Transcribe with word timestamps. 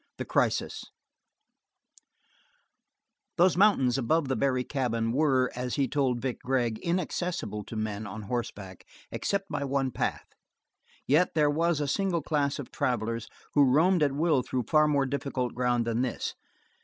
The 0.17 0.25
Crisis 0.25 0.83
Those 3.37 3.55
mountains 3.55 3.99
above 3.99 4.29
the 4.29 4.35
Barry 4.35 4.63
cabin 4.63 5.11
were, 5.11 5.51
as 5.55 5.75
he 5.75 5.87
told 5.87 6.19
Vic 6.23 6.39
Gregg, 6.39 6.79
inaccessible 6.79 7.63
to 7.65 7.75
men 7.75 8.07
on 8.07 8.23
horseback 8.23 8.83
except 9.11 9.49
by 9.49 9.63
one 9.63 9.91
path, 9.91 10.25
yet 11.05 11.35
there 11.35 11.51
was 11.51 11.79
a 11.79 11.87
single 11.87 12.23
class 12.23 12.57
of 12.57 12.71
travelers 12.71 13.27
who 13.53 13.63
roamed 13.63 14.01
at 14.01 14.13
will 14.13 14.41
through 14.41 14.63
far 14.67 14.87
more 14.87 15.05
difficult 15.05 15.53
ground 15.53 15.85
than 15.85 16.01
this. 16.01 16.33